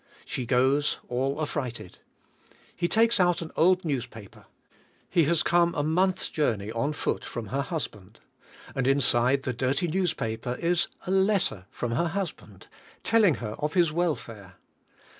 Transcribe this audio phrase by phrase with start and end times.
[0.25, 1.99] She goes, all affrighted.
[2.75, 4.47] He takes out an old newspaper.
[5.07, 8.19] He has come a month's journey on foot from her hus band,
[8.73, 12.65] and inside the dirty newspaper is a letter from her husband,
[13.03, 14.55] telling^ her of his welfare.